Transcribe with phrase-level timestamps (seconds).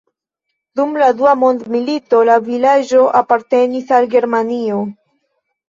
[0.79, 4.83] Dum la Dua Mondmilito la vilaĝo apartenis al Germanio.